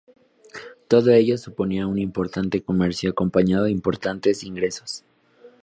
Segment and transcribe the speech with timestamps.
[0.87, 5.03] Todo ello suponía un importante comercio acompañado de importantes ingresos.